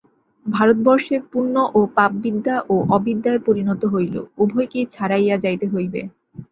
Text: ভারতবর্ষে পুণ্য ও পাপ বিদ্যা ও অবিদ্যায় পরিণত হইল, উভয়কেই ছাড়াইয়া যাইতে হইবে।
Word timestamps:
ভারতবর্ষে 0.45 1.15
পুণ্য 1.31 1.55
ও 1.71 1.89
পাপ 1.97 2.11
বিদ্যা 2.23 2.55
ও 2.69 2.95
অবিদ্যায় 2.95 3.39
পরিণত 3.47 3.81
হইল, 3.93 4.15
উভয়কেই 4.37 4.85
ছাড়াইয়া 4.93 5.35
যাইতে 5.43 5.65
হইবে। 5.73 6.01